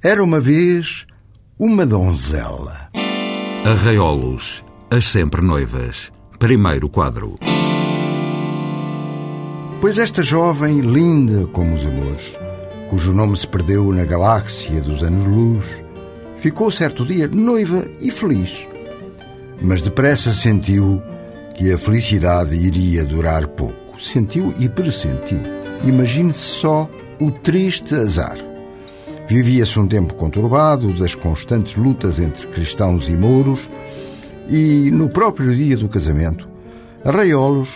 Era 0.00 0.22
uma 0.22 0.38
vez 0.38 1.06
uma 1.58 1.84
donzela. 1.84 2.88
Arraiolos, 3.64 4.64
as 4.88 5.06
sempre 5.06 5.42
noivas. 5.42 6.12
Primeiro 6.38 6.88
quadro. 6.88 7.36
Pois 9.80 9.98
esta 9.98 10.22
jovem, 10.22 10.82
linda 10.82 11.48
como 11.48 11.74
os 11.74 11.84
amores, 11.84 12.32
cujo 12.88 13.12
nome 13.12 13.36
se 13.36 13.48
perdeu 13.48 13.92
na 13.92 14.04
galáxia 14.04 14.80
dos 14.80 15.02
anos-luz, 15.02 15.64
ficou 16.36 16.70
certo 16.70 17.04
dia 17.04 17.26
noiva 17.26 17.84
e 18.00 18.12
feliz. 18.12 18.52
Mas 19.60 19.82
depressa 19.82 20.32
sentiu 20.32 21.02
que 21.56 21.72
a 21.72 21.76
felicidade 21.76 22.54
iria 22.54 23.04
durar 23.04 23.48
pouco. 23.48 24.00
Sentiu 24.00 24.54
e 24.60 24.68
pressentiu. 24.68 25.40
Imagine-se 25.82 26.38
só 26.38 26.88
o 27.18 27.32
triste 27.32 27.96
azar. 27.96 28.47
Vivia-se 29.28 29.78
um 29.78 29.86
tempo 29.86 30.14
conturbado 30.14 30.90
das 30.94 31.14
constantes 31.14 31.76
lutas 31.76 32.18
entre 32.18 32.46
cristãos 32.46 33.10
e 33.10 33.16
mouros, 33.16 33.68
e 34.48 34.90
no 34.90 35.10
próprio 35.10 35.54
dia 35.54 35.76
do 35.76 35.86
casamento, 35.86 36.48
Arraiolos 37.04 37.68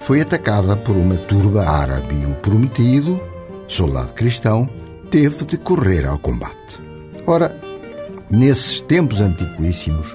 foi 0.00 0.20
atacada 0.20 0.76
por 0.76 0.94
uma 0.94 1.16
turba 1.16 1.66
árabe 1.66 2.14
e 2.14 2.26
o 2.26 2.34
prometido, 2.34 3.18
soldado 3.66 4.12
cristão, 4.12 4.68
teve 5.10 5.46
de 5.46 5.56
correr 5.56 6.06
ao 6.06 6.18
combate. 6.18 6.78
Ora, 7.26 7.58
nesses 8.30 8.82
tempos 8.82 9.18
antiquíssimos, 9.22 10.14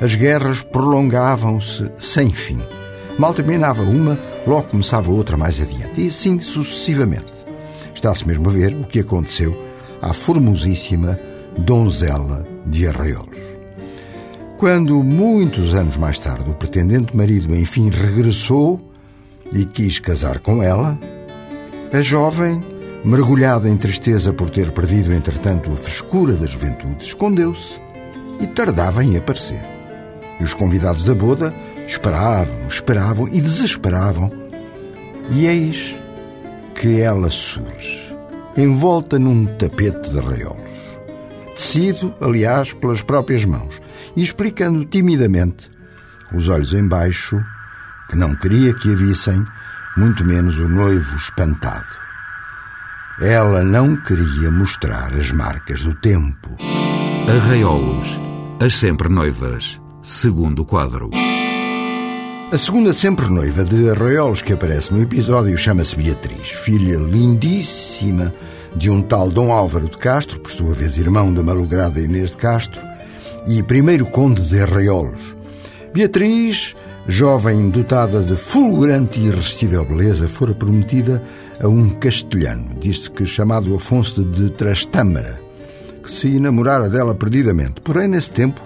as 0.00 0.16
guerras 0.16 0.62
prolongavam-se 0.62 1.92
sem 1.96 2.32
fim. 2.32 2.60
Mal 3.16 3.32
terminava 3.32 3.82
uma, 3.82 4.18
logo 4.44 4.64
começava 4.64 5.12
outra 5.12 5.36
mais 5.36 5.60
adiante, 5.62 6.00
e 6.00 6.08
assim 6.08 6.40
sucessivamente. 6.40 7.32
Está-se 7.94 8.26
mesmo 8.26 8.48
a 8.48 8.52
ver 8.52 8.74
o 8.74 8.82
que 8.82 8.98
aconteceu 8.98 9.73
à 10.04 10.12
formosíssima 10.12 11.18
donzela 11.56 12.46
de 12.66 12.86
Arraiolos. 12.86 13.38
Quando, 14.58 15.02
muitos 15.02 15.74
anos 15.74 15.96
mais 15.96 16.18
tarde, 16.18 16.50
o 16.50 16.54
pretendente 16.54 17.16
marido 17.16 17.54
enfim 17.56 17.88
regressou 17.88 18.92
e 19.50 19.64
quis 19.64 19.98
casar 19.98 20.40
com 20.40 20.62
ela, 20.62 20.98
a 21.90 22.02
jovem, 22.02 22.62
mergulhada 23.02 23.68
em 23.68 23.78
tristeza 23.78 24.32
por 24.32 24.50
ter 24.50 24.72
perdido 24.72 25.12
entretanto 25.12 25.72
a 25.72 25.76
frescura 25.76 26.34
da 26.34 26.46
juventude, 26.46 27.02
escondeu-se 27.02 27.80
e 28.40 28.46
tardava 28.46 29.02
em 29.02 29.16
aparecer. 29.16 29.62
E 30.38 30.44
os 30.44 30.52
convidados 30.52 31.04
da 31.04 31.14
boda 31.14 31.54
esperavam, 31.86 32.68
esperavam 32.68 33.26
e 33.28 33.40
desesperavam. 33.40 34.30
E 35.30 35.46
eis 35.46 35.96
que 36.74 37.00
ela 37.00 37.30
surge 37.30 38.03
envolta 38.56 39.18
num 39.18 39.46
tapete 39.56 40.10
de 40.10 40.18
arraiolos, 40.18 40.70
tecido, 41.54 42.14
aliás, 42.20 42.72
pelas 42.72 43.02
próprias 43.02 43.44
mãos, 43.44 43.80
e 44.16 44.22
explicando 44.22 44.84
timidamente, 44.84 45.70
os 46.32 46.48
olhos 46.48 46.72
em 46.72 46.86
baixo, 46.86 47.40
que 48.08 48.16
não 48.16 48.34
queria 48.34 48.74
que 48.74 48.92
a 48.92 48.96
vissem, 48.96 49.44
muito 49.96 50.24
menos 50.24 50.58
o 50.58 50.68
noivo 50.68 51.16
espantado. 51.16 52.04
Ela 53.20 53.62
não 53.62 53.96
queria 53.96 54.50
mostrar 54.50 55.14
as 55.14 55.30
marcas 55.30 55.82
do 55.82 55.94
tempo. 55.94 56.56
Arraiolos, 57.28 58.18
as 58.60 58.74
sempre 58.74 59.08
noivas, 59.08 59.80
segundo 60.02 60.64
quadro. 60.64 61.10
A 62.54 62.56
segunda 62.56 62.94
sempre 62.94 63.28
noiva 63.28 63.64
de 63.64 63.90
Arraiolos 63.90 64.40
que 64.40 64.52
aparece 64.52 64.94
no 64.94 65.02
episódio 65.02 65.58
chama-se 65.58 65.96
Beatriz, 65.96 66.50
filha 66.50 66.98
lindíssima 66.98 68.32
de 68.76 68.88
um 68.88 69.02
tal 69.02 69.28
Dom 69.28 69.50
Álvaro 69.50 69.88
de 69.88 69.98
Castro, 69.98 70.38
por 70.38 70.52
sua 70.52 70.72
vez 70.72 70.96
irmão 70.96 71.34
da 71.34 71.42
malograda 71.42 72.00
Inês 72.00 72.30
de 72.30 72.36
Castro, 72.36 72.80
e 73.48 73.60
primeiro 73.60 74.06
conde 74.06 74.40
de 74.42 74.60
Arraiolos. 74.60 75.34
Beatriz, 75.92 76.76
jovem 77.08 77.70
dotada 77.70 78.22
de 78.22 78.36
fulgurante 78.36 79.18
e 79.18 79.26
irresistível 79.26 79.84
beleza, 79.84 80.28
fora 80.28 80.54
prometida 80.54 81.20
a 81.60 81.66
um 81.66 81.90
castelhano, 81.90 82.70
diz-se 82.78 83.10
que 83.10 83.26
chamado 83.26 83.74
Afonso 83.74 84.22
de 84.22 84.50
Trastâmara, 84.50 85.40
que 86.00 86.08
se 86.08 86.36
enamorara 86.36 86.88
dela 86.88 87.16
perdidamente. 87.16 87.80
Porém, 87.80 88.06
nesse 88.06 88.30
tempo, 88.30 88.62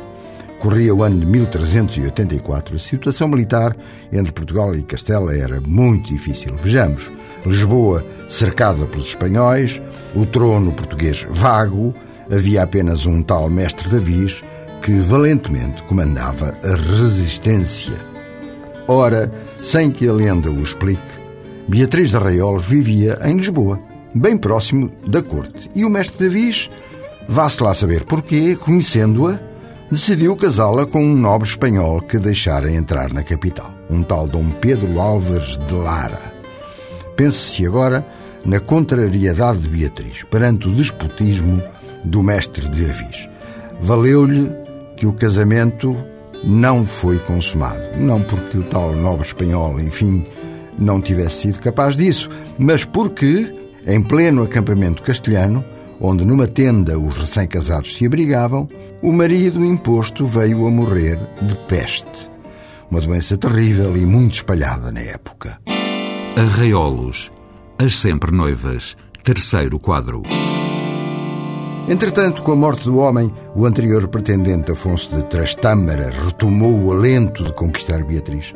Corria 0.61 0.95
o 0.95 1.03
ano 1.03 1.21
de 1.21 1.27
1384. 1.27 2.77
A 2.77 2.79
situação 2.79 3.29
militar 3.29 3.77
entre 4.13 4.33
Portugal 4.33 4.75
e 4.75 4.83
Castela 4.83 5.37
era 5.37 5.61
muito 5.61 6.09
difícil. 6.09 6.57
Vejamos: 6.57 7.11
Lisboa 7.47 8.05
cercada 8.29 8.87
pelos 8.87 9.07
espanhóis, 9.07 9.81
o 10.15 10.27
trono 10.27 10.73
português 10.73 11.25
vago, 11.31 11.95
havia 12.31 12.63
apenas 12.63 13.07
um 13.07 13.23
tal 13.23 13.49
mestre 13.49 13.89
Davis 13.89 14.43
que 14.83 14.93
valentemente 14.93 15.83
comandava 15.85 16.57
a 16.63 16.77
resistência. 16.77 17.95
Ora, 18.87 19.33
sem 19.61 19.91
que 19.91 20.09
a 20.09 20.13
lenda 20.13 20.51
o 20.51 20.63
explique, 20.63 21.03
Beatriz 21.69 22.11
de 22.11 22.17
Arraiolos 22.17 22.67
vivia 22.67 23.19
em 23.25 23.37
Lisboa, 23.37 23.79
bem 24.15 24.37
próximo 24.37 24.91
da 25.07 25.23
corte, 25.23 25.71
e 25.75 25.85
o 25.85 25.91
mestre 25.91 26.27
Davis, 26.27 26.71
vá-se 27.29 27.63
lá 27.63 27.75
saber 27.75 28.05
porquê, 28.05 28.57
conhecendo-a, 28.57 29.39
decidiu 29.91 30.37
casá-la 30.37 30.87
com 30.87 31.03
um 31.03 31.15
nobre 31.15 31.49
espanhol 31.49 32.01
que 32.03 32.19
deixara 32.19 32.71
entrar 32.71 33.13
na 33.13 33.23
capital, 33.23 33.73
um 33.91 34.03
tal 34.03 34.27
Dom 34.27 34.51
Pedro 34.51 35.01
Álvares 35.01 35.59
de 35.59 35.75
Lara. 35.75 36.21
Pense-se 37.17 37.67
agora 37.67 38.07
na 38.45 38.61
contrariedade 38.61 39.61
de 39.61 39.69
Beatriz 39.69 40.23
perante 40.25 40.69
o 40.69 40.75
despotismo 40.75 41.63
do 42.05 42.23
mestre 42.23 42.69
de 42.69 42.85
Avis. 42.85 43.29
Valeu-lhe 43.81 44.51
que 44.97 45.07
o 45.07 45.13
casamento 45.13 45.97
não 46.45 46.85
foi 46.85 47.19
consumado. 47.19 47.81
Não 47.97 48.21
porque 48.23 48.59
o 48.59 48.65
tal 48.65 48.95
nobre 48.95 49.27
espanhol, 49.27 49.81
enfim, 49.81 50.25
não 50.79 51.01
tivesse 51.01 51.43
sido 51.43 51.59
capaz 51.59 51.97
disso, 51.97 52.29
mas 52.59 52.85
porque, 52.85 53.53
em 53.87 54.01
pleno 54.03 54.43
acampamento 54.43 55.03
castelhano, 55.03 55.65
onde 56.01 56.25
numa 56.25 56.47
tenda 56.47 56.99
os 56.99 57.17
recém-casados 57.17 57.97
se 57.97 58.07
abrigavam, 58.07 58.69
o 59.03 59.13
marido 59.13 59.65
imposto 59.65 60.27
veio 60.27 60.67
a 60.67 60.71
morrer 60.71 61.19
de 61.41 61.55
peste. 61.67 62.31
Uma 62.91 63.01
doença 63.01 63.37
terrível 63.37 63.97
e 63.97 64.07
muito 64.07 64.35
espalhada 64.35 64.91
na 64.91 65.01
época. 65.01 65.59
Arraiolos, 66.37 67.31
as 67.79 67.97
sempre 67.97 68.33
noivas, 68.33 68.97
terceiro 69.23 69.79
quadro. 69.79 70.23
Entretanto, 71.89 72.43
com 72.43 72.53
a 72.53 72.57
morte 72.57 72.85
do 72.85 72.99
homem, 72.99 73.33
o 73.55 73.65
anterior 73.65 74.09
pretendente 74.09 74.71
Afonso 74.71 75.15
de 75.15 75.25
Trastâmara 75.25 76.11
retomou 76.11 76.73
o 76.85 76.93
alento 76.93 77.43
de 77.43 77.53
conquistar 77.55 78.05
Beatriz. 78.05 78.55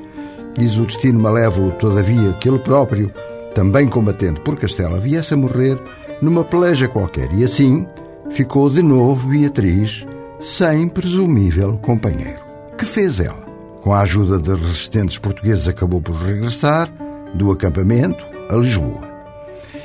Quis 0.54 0.76
o 0.76 0.84
destino 0.84 1.18
malévolo, 1.18 1.72
todavia, 1.72 2.34
que 2.34 2.48
ele 2.48 2.58
próprio, 2.58 3.10
também 3.54 3.88
combatente 3.88 4.40
por 4.40 4.56
Castela, 4.58 5.00
viesse 5.00 5.32
a 5.32 5.36
morrer 5.36 5.78
numa 6.22 6.44
peleja 6.44 6.86
qualquer. 6.86 7.30
E 7.34 7.44
assim 7.44 7.86
ficou 8.30 8.70
de 8.70 8.80
novo 8.80 9.28
Beatriz 9.28 10.06
sem 10.40 10.88
presumível 10.88 11.76
companheiro. 11.82 12.40
Que 12.78 12.86
fez 12.86 13.20
ela? 13.20 13.42
Com 13.82 13.92
a 13.92 14.00
ajuda 14.00 14.38
de 14.38 14.54
resistentes 14.54 15.18
portugueses, 15.18 15.66
acabou 15.66 16.00
por 16.00 16.14
regressar 16.14 16.88
do 17.34 17.50
acampamento 17.50 18.24
a 18.48 18.54
Lisboa. 18.54 19.10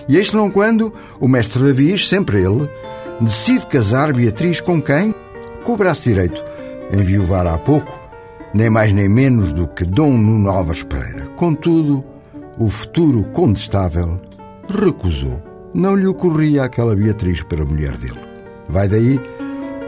E 0.08 0.18
este 0.18 0.36
não 0.36 0.50
quando 0.50 0.94
o 1.20 1.28
mestre 1.28 1.62
Davis, 1.62 2.08
sempre 2.08 2.42
ele, 2.42 2.70
decide 3.20 3.66
casar 3.66 4.14
Beatriz 4.14 4.62
com 4.62 4.82
quem? 4.82 5.14
Com 5.64 5.74
o 5.74 5.78
braço 5.78 6.04
direito, 6.04 6.44
enviuvar 6.94 7.46
há 7.48 7.58
pouco, 7.58 8.00
nem 8.54 8.70
mais 8.70 8.94
nem 8.94 9.10
menos 9.10 9.52
do 9.52 9.68
que 9.68 9.84
Dom 9.84 10.18
Nuno 10.18 10.50
Alves 10.50 10.84
Pereira. 10.84 11.28
Contudo, 11.36 12.04
o 12.58 12.70
futuro 12.70 13.24
condestável 13.34 14.22
recusou 14.70 15.47
não 15.74 15.96
lhe 15.96 16.08
ocorria 16.08 16.64
aquela 16.64 16.96
Beatriz 16.96 17.44
para 17.44 17.64
a 17.64 17.66
mulher 17.66 17.96
dele. 17.98 18.20
Vai 18.70 18.88
daí, 18.88 19.20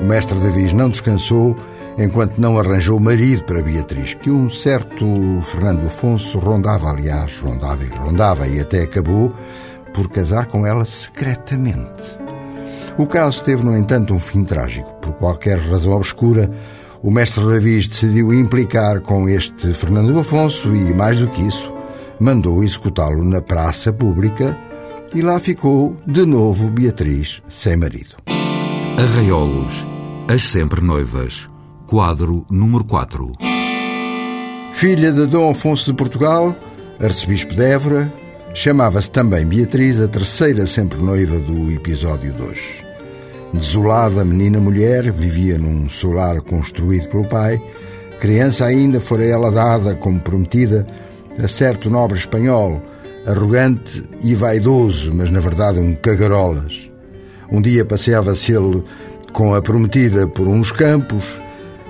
o 0.01 0.05
mestre 0.05 0.37
Davis 0.39 0.73
não 0.73 0.89
descansou 0.89 1.55
enquanto 1.97 2.37
não 2.37 2.57
arranjou 2.57 2.99
marido 2.99 3.43
para 3.43 3.61
Beatriz, 3.61 4.13
que 4.13 4.31
um 4.31 4.49
certo 4.49 5.05
Fernando 5.41 5.85
Afonso 5.85 6.39
rondava, 6.39 6.89
aliás, 6.89 7.37
rondava 7.39 7.83
e 7.83 7.89
rondava, 7.89 8.47
e 8.47 8.59
até 8.59 8.83
acabou 8.83 9.33
por 9.93 10.09
casar 10.09 10.45
com 10.45 10.65
ela 10.65 10.85
secretamente. 10.85 12.03
O 12.97 13.05
caso 13.05 13.43
teve, 13.43 13.63
no 13.63 13.77
entanto, 13.77 14.13
um 14.13 14.19
fim 14.19 14.43
trágico. 14.43 14.93
Por 15.01 15.13
qualquer 15.13 15.57
razão 15.57 15.93
obscura, 15.93 16.49
o 17.01 17.11
mestre 17.11 17.45
Davis 17.45 17.87
decidiu 17.87 18.33
implicar 18.33 19.01
com 19.01 19.27
este 19.27 19.73
Fernando 19.73 20.17
Afonso 20.19 20.73
e, 20.75 20.93
mais 20.93 21.19
do 21.19 21.27
que 21.27 21.41
isso, 21.41 21.73
mandou 22.19 22.63
executá-lo 22.63 23.23
na 23.23 23.41
praça 23.41 23.91
pública 23.91 24.55
e 25.13 25.21
lá 25.21 25.39
ficou 25.39 25.97
de 26.05 26.25
novo 26.25 26.69
Beatriz 26.69 27.41
sem 27.49 27.75
marido. 27.75 28.15
Arraiolos, 28.97 29.85
as 30.27 30.43
sempre 30.43 30.81
noivas, 30.81 31.49
quadro 31.87 32.45
número 32.49 32.83
4. 32.83 33.31
Filha 34.73 35.11
de 35.11 35.25
Dom 35.25 35.51
Afonso 35.51 35.85
de 35.85 35.93
Portugal, 35.93 36.55
arcebispo 36.99 37.53
de 37.53 37.63
Évora, 37.63 38.13
chamava-se 38.53 39.11
também 39.11 39.45
Beatriz, 39.45 39.99
a 39.99 40.07
terceira 40.07 40.67
sempre 40.67 40.99
noiva 40.99 41.39
do 41.39 41.71
episódio 41.71 42.33
2. 42.33 42.59
Desolada 43.53 44.23
menina-mulher, 44.23 45.11
vivia 45.11 45.57
num 45.57 45.89
solar 45.89 46.39
construído 46.41 47.09
pelo 47.09 47.25
pai. 47.25 47.59
Criança 48.19 48.65
ainda 48.65 49.01
fora 49.01 49.25
ela 49.25 49.51
dada 49.51 49.95
como 49.95 50.19
prometida 50.19 50.85
a 51.41 51.47
certo 51.47 51.89
nobre 51.89 52.17
espanhol, 52.17 52.81
arrogante 53.25 54.03
e 54.23 54.35
vaidoso, 54.35 55.13
mas 55.13 55.29
na 55.29 55.39
verdade 55.39 55.79
um 55.79 55.95
cagarolas. 55.95 56.89
Um 57.51 57.61
dia 57.61 57.83
passeava-se 57.83 58.51
ele 58.51 58.83
com 59.31 59.53
a 59.53 59.61
prometida 59.61 60.27
por 60.27 60.47
uns 60.47 60.71
campos, 60.71 61.23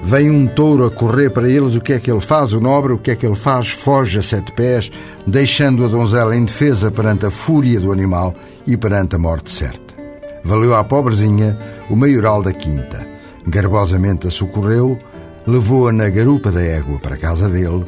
vem 0.03 0.29
um 0.29 0.47
touro 0.47 0.85
a 0.85 0.91
correr 0.91 1.29
para 1.29 1.49
eles, 1.49 1.75
o 1.75 1.81
que 1.81 1.93
é 1.93 1.99
que 1.99 2.11
ele 2.11 2.21
faz? 2.21 2.53
O 2.53 2.59
nobre, 2.59 2.93
o 2.93 2.97
que 2.97 3.11
é 3.11 3.15
que 3.15 3.25
ele 3.25 3.35
faz? 3.35 3.69
Foge 3.69 4.19
a 4.19 4.23
sete 4.23 4.51
pés, 4.51 4.91
deixando 5.25 5.85
a 5.85 5.87
donzela 5.87 6.35
indefesa 6.35 6.91
perante 6.91 7.25
a 7.25 7.31
fúria 7.31 7.79
do 7.79 7.91
animal 7.91 8.35
e 8.67 8.77
perante 8.77 9.15
a 9.15 9.19
morte 9.19 9.51
certa. 9.51 9.93
Valeu 10.43 10.75
à 10.75 10.83
pobrezinha 10.83 11.57
o 11.89 11.95
maioral 11.95 12.41
da 12.41 12.53
quinta. 12.53 13.07
Garbosamente 13.47 14.27
a 14.27 14.31
socorreu, 14.31 14.97
levou-a 15.47 15.91
na 15.91 16.09
garupa 16.09 16.51
da 16.51 16.61
égua 16.61 16.99
para 16.99 17.15
a 17.15 17.17
casa 17.17 17.49
dele 17.49 17.85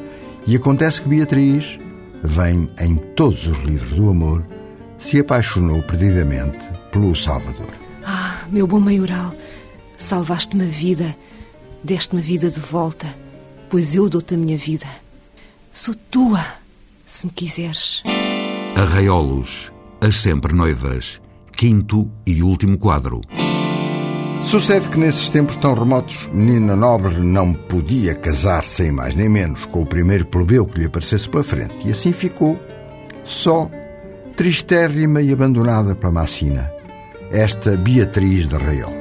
e 0.48 0.56
acontece 0.56 1.02
que 1.02 1.10
Beatriz, 1.10 1.80
vem 2.24 2.70
em 2.80 2.96
todos 3.16 3.48
os 3.48 3.58
livros 3.60 3.92
do 3.92 4.10
amor, 4.10 4.46
se 4.98 5.20
apaixonou 5.20 5.82
perdidamente 5.84 6.60
pelo 6.92 7.16
Salvador. 7.16 7.70
Ah, 8.04 8.46
meu 8.50 8.68
bom 8.68 8.80
maioral, 8.80 9.34
salvaste-me 9.98 10.66
a 10.66 10.70
vida, 10.70 11.16
deste-me 11.84 12.22
a 12.22 12.24
vida 12.24 12.50
de 12.50 12.60
volta, 12.60 13.08
pois 13.70 13.96
eu 13.96 14.10
dou-te 14.10 14.36
a 14.36 14.38
minha 14.38 14.58
vida. 14.58 14.88
Sou 15.74 15.96
tua, 16.10 16.46
se 17.06 17.26
me 17.26 17.32
quiseres. 17.32 18.04
Arraiolos, 18.76 19.72
as 20.00 20.18
sempre 20.18 20.54
noivas, 20.54 21.22
quinto 21.52 22.10
e 22.26 22.44
último 22.44 22.78
quadro. 22.78 23.22
Sucede 24.44 24.90
que 24.90 25.00
nesses 25.00 25.30
tempos 25.30 25.56
tão 25.56 25.74
remotos, 25.74 26.28
menina 26.34 26.76
nobre 26.76 27.20
não 27.20 27.54
podia 27.54 28.16
casar 28.16 28.64
sem 28.66 28.92
mais 28.92 29.16
nem 29.16 29.30
menos 29.30 29.66
com 29.66 29.82
o 29.82 29.86
primeiro 29.86 30.26
plebeu 30.26 30.66
que 30.66 30.80
lhe 30.80 30.88
aparecesse 30.88 31.30
pela 31.30 31.44
frente. 31.44 31.88
E 31.88 31.92
assim 31.92 32.12
ficou, 32.12 32.60
só, 33.24 33.70
tristérrima 34.36 35.22
e 35.22 35.32
abandonada 35.32 35.96
pela 35.96 36.12
Macina, 36.12 36.70
esta 37.32 37.78
Beatriz 37.78 38.48
de 38.48 38.56
Arraiolos. 38.56 38.96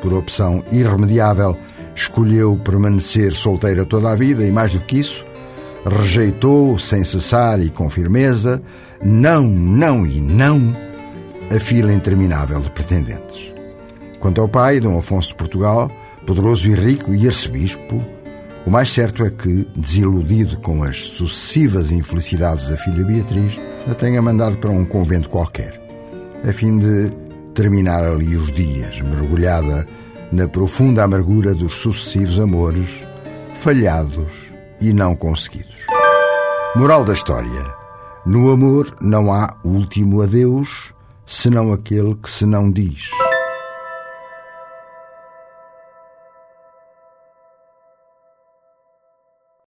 Por 0.00 0.12
opção 0.12 0.62
irremediável, 0.70 1.56
escolheu 1.96 2.56
permanecer 2.62 3.32
solteira 3.32 3.86
toda 3.86 4.10
a 4.10 4.14
vida 4.14 4.44
e, 4.44 4.52
mais 4.52 4.74
do 4.74 4.80
que 4.80 5.00
isso, 5.00 5.24
rejeitou, 5.84 6.78
sem 6.78 7.04
cessar 7.04 7.58
e 7.58 7.70
com 7.70 7.88
firmeza, 7.88 8.62
não, 9.02 9.42
não 9.42 10.06
e 10.06 10.20
não, 10.20 10.76
a 11.50 11.58
fila 11.58 11.92
interminável 11.92 12.60
de 12.60 12.70
pretendentes. 12.70 13.53
Quanto 14.24 14.40
ao 14.40 14.48
pai, 14.48 14.80
Dom 14.80 14.98
Afonso 14.98 15.28
de 15.28 15.34
Portugal, 15.34 15.90
poderoso 16.26 16.66
e 16.66 16.72
rico 16.72 17.12
e 17.12 17.26
arcebispo, 17.26 18.02
o 18.64 18.70
mais 18.70 18.90
certo 18.90 19.22
é 19.22 19.28
que, 19.28 19.68
desiludido 19.76 20.56
com 20.62 20.82
as 20.82 21.08
sucessivas 21.10 21.90
infelicidades 21.90 22.66
da 22.66 22.78
filha 22.78 23.04
Beatriz, 23.04 23.60
a 23.86 23.94
tenha 23.94 24.22
mandado 24.22 24.56
para 24.56 24.70
um 24.70 24.82
convento 24.82 25.28
qualquer, 25.28 25.78
a 26.42 26.50
fim 26.54 26.78
de 26.78 27.12
terminar 27.52 28.02
ali 28.02 28.34
os 28.34 28.50
dias, 28.50 28.98
mergulhada 29.02 29.86
na 30.32 30.48
profunda 30.48 31.04
amargura 31.04 31.54
dos 31.54 31.74
sucessivos 31.74 32.40
amores, 32.40 32.88
falhados 33.52 34.32
e 34.80 34.90
não 34.94 35.14
conseguidos. 35.14 35.84
Moral 36.74 37.04
da 37.04 37.12
história: 37.12 37.74
no 38.24 38.50
amor 38.50 38.96
não 39.02 39.30
há 39.30 39.54
último 39.62 40.22
adeus, 40.22 40.94
senão 41.26 41.74
aquele 41.74 42.14
que 42.14 42.30
se 42.30 42.46
não 42.46 42.70
diz. 42.70 43.10